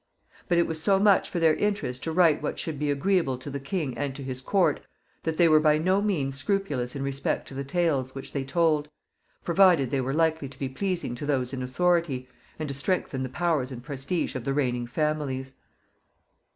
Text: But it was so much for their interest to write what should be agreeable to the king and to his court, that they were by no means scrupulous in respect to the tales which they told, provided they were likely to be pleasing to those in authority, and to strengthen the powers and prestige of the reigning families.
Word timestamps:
But 0.49 0.57
it 0.57 0.65
was 0.65 0.81
so 0.81 0.97
much 0.97 1.29
for 1.29 1.39
their 1.39 1.53
interest 1.53 2.01
to 2.05 2.11
write 2.11 2.41
what 2.41 2.57
should 2.57 2.79
be 2.79 2.89
agreeable 2.89 3.37
to 3.37 3.51
the 3.51 3.59
king 3.59 3.95
and 3.95 4.15
to 4.15 4.23
his 4.23 4.41
court, 4.41 4.79
that 5.21 5.37
they 5.37 5.47
were 5.47 5.59
by 5.59 5.77
no 5.77 6.01
means 6.01 6.33
scrupulous 6.33 6.95
in 6.95 7.03
respect 7.03 7.47
to 7.49 7.53
the 7.53 7.63
tales 7.63 8.15
which 8.15 8.33
they 8.33 8.43
told, 8.43 8.89
provided 9.43 9.91
they 9.91 10.01
were 10.01 10.11
likely 10.11 10.49
to 10.49 10.57
be 10.57 10.69
pleasing 10.69 11.13
to 11.13 11.27
those 11.27 11.53
in 11.53 11.61
authority, 11.61 12.27
and 12.57 12.67
to 12.69 12.73
strengthen 12.73 13.21
the 13.21 13.29
powers 13.29 13.71
and 13.71 13.83
prestige 13.83 14.33
of 14.33 14.43
the 14.43 14.55
reigning 14.55 14.87
families. 14.87 15.53